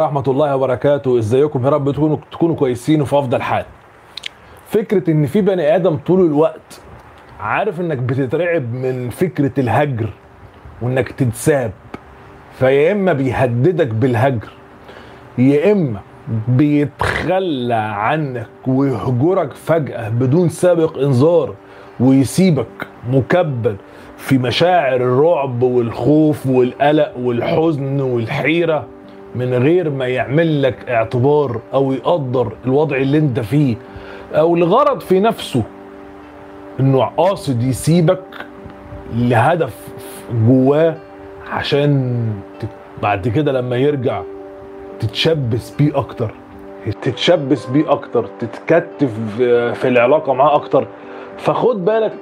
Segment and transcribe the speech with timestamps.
[0.00, 3.64] ورحمة الله وبركاته إزيكم؟ يا رب تكونوا تكونوا كويسين وفي أفضل حال.
[4.66, 6.80] فكرة إن في بني آدم طول الوقت
[7.40, 10.08] عارف إنك بتترعب من فكرة الهجر
[10.82, 11.72] وإنك تتساب
[12.58, 14.48] فيا إما بيهددك بالهجر
[15.38, 16.00] يا إما
[16.48, 21.54] بيتخلى عنك ويهجرك فجأة بدون سابق إنذار
[22.00, 23.76] ويسيبك مكبل
[24.16, 28.86] في مشاعر الرعب والخوف والقلق والحزن والحيرة.
[29.34, 33.76] من غير ما يعمل لك اعتبار أو يقدر الوضع اللي أنت فيه
[34.32, 35.62] أو لغرض في نفسه
[36.80, 38.24] إنه قاصد يسيبك
[39.14, 39.88] لهدف
[40.46, 40.94] جواه
[41.52, 42.16] عشان
[43.02, 44.22] بعد كده لما يرجع
[45.00, 46.34] تتشبث بيه أكتر.
[47.02, 49.10] تتشبث بيه أكتر تتكتف
[49.74, 50.86] في العلاقة معاه أكتر.
[51.38, 52.12] فخد بالك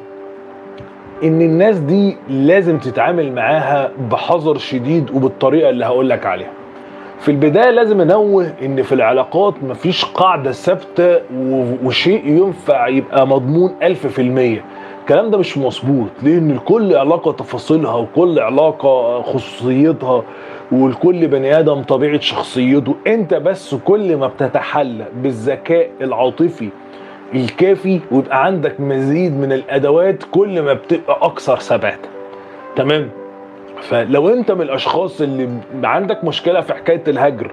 [1.22, 6.50] إن الناس دي لازم تتعامل معاها بحذر شديد وبالطريقة اللي هقول لك عليها.
[7.20, 11.20] في البداية لازم أنوه إن في العلاقات مفيش قاعدة ثابتة
[11.84, 14.18] وشيء ينفع يبقى مضمون 1000%
[15.00, 20.22] الكلام ده مش مظبوط لأن لكل علاقة تفاصيلها وكل علاقة خصوصيتها
[20.72, 26.68] ولكل بني آدم طبيعة شخصيته أنت بس كل ما بتتحلى بالذكاء العاطفي
[27.34, 32.08] الكافي ويبقى عندك مزيد من الأدوات كل ما بتبقى أكثر ثباتا
[32.76, 33.10] تمام؟
[33.82, 35.48] فلو انت من الأشخاص اللي
[35.84, 37.50] عندك مشكلة في حكاية الهجر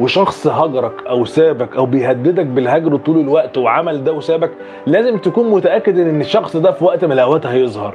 [0.00, 4.50] وشخص هجرك أو سابك أو بيهددك بالهجر طول الوقت وعمل ده وسابك
[4.86, 7.94] لازم تكون متأكد إن الشخص ده في وقت من الأوقات هيظهر.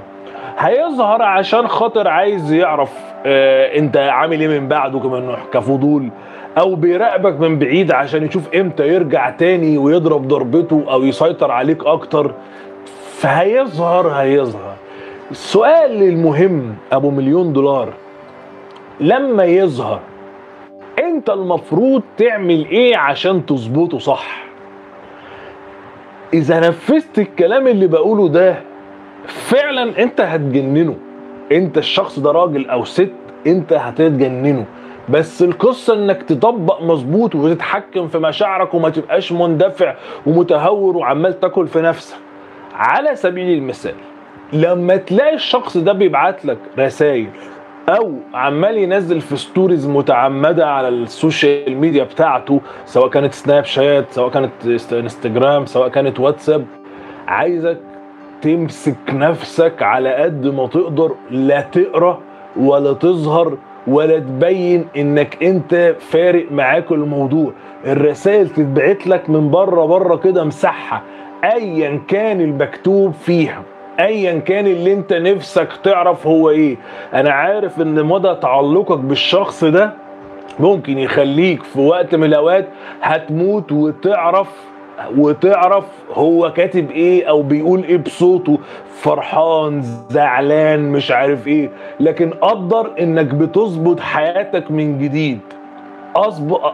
[0.57, 2.91] هيظهر عشان خاطر عايز يعرف
[3.25, 6.09] آه أنت عامل إيه من بعده كمان كفضول
[6.57, 12.33] أو بيراقبك من بعيد عشان يشوف إمتى يرجع تاني ويضرب ضربته أو يسيطر عليك أكتر.
[13.17, 14.73] فهيظهر هيظهر.
[15.31, 17.93] السؤال المهم أبو مليون دولار
[18.99, 19.99] لما يظهر
[20.99, 24.43] أنت المفروض تعمل إيه عشان تظبطه صح؟
[26.33, 28.55] إذا نفذت الكلام اللي بقوله ده
[29.27, 30.95] فعلا أنت هتجننه.
[31.51, 33.13] أنت الشخص ده راجل أو ست
[33.47, 34.65] أنت هتتجننه.
[35.09, 41.81] بس القصة إنك تطبق مظبوط وتتحكم في مشاعرك وما تبقاش مندفع ومتهور وعمال تاكل في
[41.81, 42.17] نفسك.
[42.73, 43.95] على سبيل المثال
[44.53, 47.27] لما تلاقي الشخص ده بيبعت لك رسائل
[47.89, 54.11] أو عمال ينزل في stories متعمدة على ال social media بتاعته سواء كانت سناب شات
[54.11, 54.51] سواء كانت
[54.93, 56.65] انستجرام سواء كانت واتساب
[57.27, 57.77] عايزك
[58.41, 62.19] تمسك نفسك على قد ما تقدر لا تقرأ
[62.59, 63.57] ولا تظهر
[63.87, 67.51] ولا تبين إنك أنت فارق معاك الموضوع.
[67.85, 71.01] الرسائل تتبعت لك من بره بره كده مسحها
[71.43, 73.63] ايا كان المكتوب فيها.
[74.01, 76.77] ايا كان اللي أنت نفسك تعرف هو إيه.
[77.13, 79.93] أنا عارف إن مدى تعلقك بالشخص ده
[80.59, 82.67] ممكن يخليك في وقت من الأوقات
[83.01, 84.47] هتموت وتعرف
[85.17, 88.59] وتعرف هو كاتب إيه أو بيقول إيه بصوته
[89.01, 91.69] فرحان زعلان مش عارف إيه.
[91.99, 95.39] لكن قدر إنك بتظبط حياتك من جديد.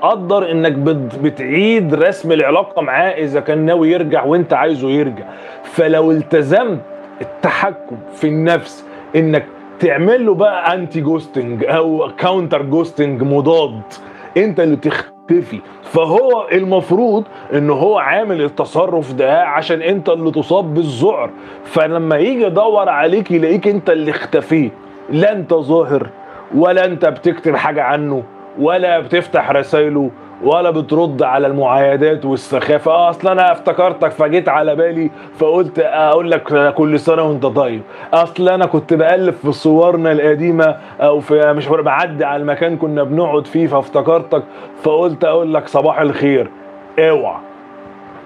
[0.01, 5.25] قدر إنك بت- بتعيد رسم العلاقة معاه إذا كان ناوي يرجع وأنت عايزه يرجع.
[5.63, 6.79] فلو التزمت
[7.21, 8.85] التحكم في النفس
[9.15, 9.45] إنك
[9.79, 13.81] تعمل له بقى anti ghosting أو counter ghosting مضاد.
[14.37, 15.59] أنت اللي تختفي.
[15.83, 17.23] فهو المفروض
[17.53, 21.29] ان هو عامل التصرف ده عشان أنت اللي تصاب بالذعر.
[21.63, 24.71] فلما يجي يدور عليك يلاقيك أنت اللي اختفيت.
[25.09, 26.07] لا أنت ظاهر
[26.55, 28.23] ولا أنت بتكتب حاجة عنه
[28.59, 30.11] ولا بتفتح رسايله
[30.43, 32.91] ولا بترد على المعايدات والسخافة.
[32.91, 37.81] آه أصل أنا افتكرتك فجيت على بالي فقلت أقول لك كل سنة وأنت طيب.
[38.13, 43.47] أصل أنا كنت بقلب في صورنا القديمة أو في مش بعدي على المكان كنا بنقعد
[43.47, 44.43] فيه فافتكرتك
[44.83, 46.49] فقلت أقول لك صباح الخير.
[46.99, 47.37] أوعى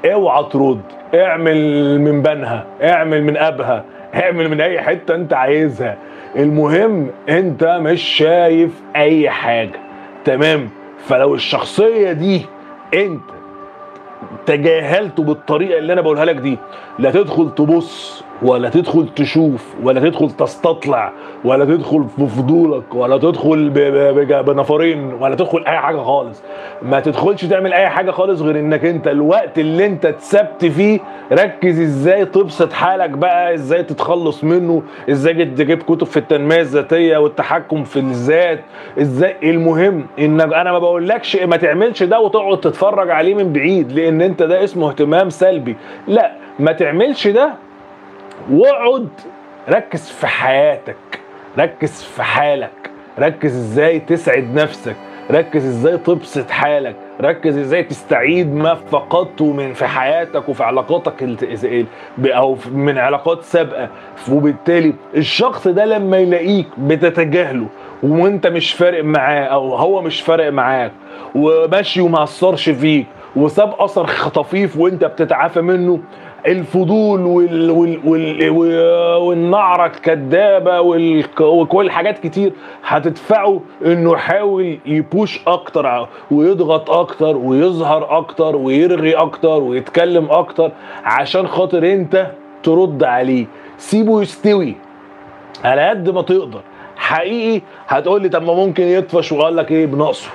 [0.06, 0.82] أوعى ترد.
[1.16, 3.84] اعمل من بنها اعمل من أبها
[4.16, 5.98] اعمل من أي حتة أنت عايزها.
[6.36, 9.80] المهم أنت مش شايف أي حاجة.
[10.26, 10.70] تمام؟
[11.07, 12.45] فلو الشخصية دي
[12.94, 13.21] انت
[14.45, 16.57] تجاهلته بالطريقة اللي أنا بقولها لك دي
[17.00, 21.12] لا تدخل تبص ولا تدخل تشوف ولا تدخل تستطلع
[21.46, 23.70] ولا تدخل في فضولك ولا تدخل
[24.46, 26.44] بنفرين ولا تدخل أي حاجة خالص.
[26.82, 31.00] ما تدخلش تعمل أي حاجة خالص غير إنك أنت الوقت اللي أنت اتسبت فيه
[31.32, 37.84] ركز إزاي تبسط حالك بقى إزاي تتخلص منه إزاي تجيب كتب في التنمية الذاتية والتحكم
[37.84, 38.60] في الذات.
[39.02, 44.22] إزاي؟ المهم إنك أنا ما بقولكش ما تعملش ده وتقعد تتفرج عليه من بعيد لأن
[44.22, 45.76] أنت ده اسمه اهتمام سلبي.
[46.08, 47.54] لا ما تعملش ده
[48.52, 49.08] واقعد
[49.70, 50.96] ركز في حياتك
[51.60, 54.96] ركز في حالك ركز إزاي تسعد نفسك
[55.32, 61.24] ركز إزاي تبسط حالك ركز إزاي تستعيد ما فقدته من في حياتك وفي علاقاتك
[62.18, 63.90] ب- أو من علاقات سابقة.
[64.32, 67.68] وبالتالي الشخص ده لما يلاقيك بتتجاهله
[68.04, 70.92] وأنت مش فارق معاه أو هو مش فارق معاك
[71.36, 73.06] وماشي وما أثرش فيك
[73.36, 76.00] وساب أثر خطفيف وأنت بتتعافى منه
[76.48, 80.82] الفضول وال وال وال وال والنعره الكدابه
[81.42, 82.52] وكل حاجات كتير
[82.86, 90.72] هتدفعه إنه يحاول يبوش أكتر ويضغط أكتر ويظهر أكتر ويرغي أكتر ويتكلم أكتر
[91.04, 92.28] عشان خاطر أنت
[92.64, 93.46] ترد عليه.
[93.78, 94.76] سيبه يستوي
[95.64, 96.62] على قد ما تقدر.
[96.98, 100.30] حقيقي هتقول لي طب ما ممكن يطفش وقال لك إيه؟ بنقصه.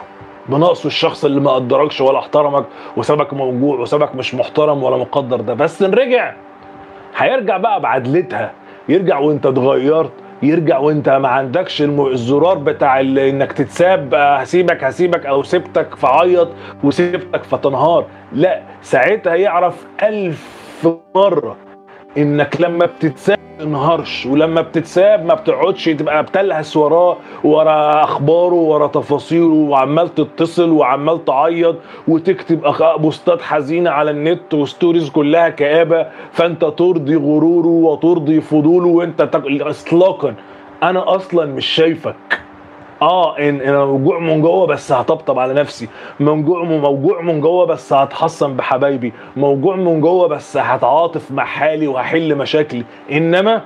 [0.49, 2.65] بنقصه الشخص اللي ما قدركش ولا احترمك
[2.97, 5.55] وسابك موجوع وسابك مش محترم ولا مقدر ده.
[5.55, 6.35] بس ان رجع
[7.17, 8.53] هيرجع بقى بعدلتها.
[8.89, 10.13] يرجع وانت اتغيرت.
[10.43, 16.49] يرجع وانت ما عندكش الزرار بتاع انك تتساب آه، هسيبك هسيبك أو سبتك فعيط
[16.85, 18.05] وسبتك فتنهار.
[18.33, 20.57] لا ساعتها يعرف ألف
[21.15, 21.57] مرة
[22.19, 28.87] إنك لما بتتساب ما تنهارش ولما بتتساب ما بتقعدش تبقى بتلهس وراه ورا أخباره ورا
[28.87, 31.77] تفاصيله وعمال تتصل وعمال تعيط
[32.09, 32.61] وتكتب
[32.99, 36.07] بوستات حزينة على النت وستوريز كلها كآبة.
[36.33, 39.43] فأنت ترضي غروره وترضي فضوله وأنت تك...
[39.47, 40.35] اطلاقا.
[40.83, 42.41] أنا أصلا مش شايفك.
[43.03, 45.89] آه ان أنا موجوع من جوه بس هطبطب على نفسي.
[46.21, 49.13] موجوع موجوع من جوه بس هتحصن بحبايبي.
[49.37, 52.85] موجوع من جوه بس هتعاطف مع حالي وهحل مشاكلي.
[53.13, 53.63] إنما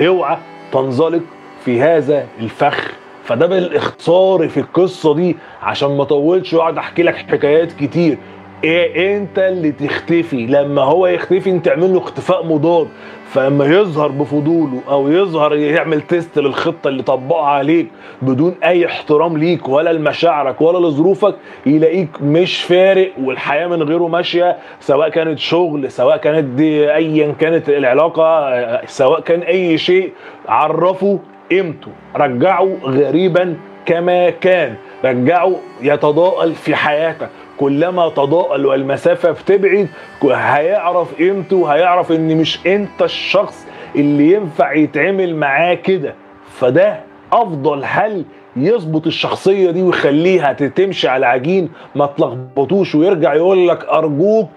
[0.00, 0.36] اوعى
[0.72, 1.22] تنزلق
[1.64, 2.92] في هذا الفخ.
[3.24, 5.36] فده بالاختصار في القصة دي.
[5.62, 8.18] عشان ما اطولش وأقعد أحكي لك حكايات كتير.
[8.64, 12.88] إيه إنت اللي تختفي؟ لما هو يختفي أنت تعمل له اختفاء مضاد.
[13.28, 17.86] فلما يظهر بفضوله أو يظهر يعمل تيست للخطة اللي طبقها عليك
[18.22, 21.34] بدون أي احترام ليك ولا لمشاعرك ولا لظروفك
[21.66, 27.68] يلاقيك مش فارق والحياة من غيره ماشية سواء كانت شغل سواء كانت دي ايا كانت
[27.68, 30.12] العلاقة سواء كان أي شيء
[30.48, 31.18] عرفه
[31.50, 31.90] قيمته.
[32.16, 33.56] رجعه غريبا
[33.86, 34.74] كما كان.
[35.04, 35.52] رجعه
[35.82, 37.28] يتضاءل في حياتك.
[37.58, 39.88] كلما تضاءل والمسافة بتبعد
[40.24, 43.66] هيعرف قيمته هيعرف إن مش أنت الشخص
[43.96, 46.14] اللي ينفع يتعمل معاه كده.
[46.50, 47.00] فده
[47.32, 48.24] أفضل حل
[48.56, 54.50] يظبط الشخصية دي ويخليها تمشي على عجين ما تلخبطوش ويرجع يقول لك أرجوك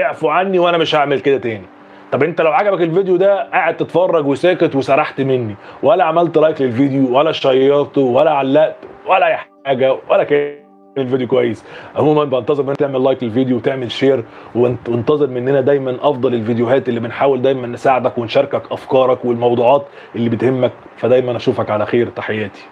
[0.00, 1.66] اعفوا عني وأنا مش هعمل كده تاني.
[2.12, 5.56] طب أنت لو عجبك الفيديو ده قاعد تتفرج وساكت وسرحت مني.
[5.82, 8.76] ولا عملت like للفيديو ولا share ته ولا علقت
[9.06, 9.36] ولا أي
[9.66, 10.63] حاجة ولا كان
[10.98, 11.64] الفيديو كويس.
[11.96, 14.24] عموما بنتظر منك تعمل like للفيديو وتعمل share
[14.54, 19.86] وانت- وانتظر مننا دايما أفضل الفيديوهات اللي بنحاول دايما نساعدك ونشاركك أفكارك والموضوعات
[20.16, 20.72] اللي بتهمك.
[20.96, 22.08] فدايما أشوفك على خير.
[22.08, 22.62] تحياتي.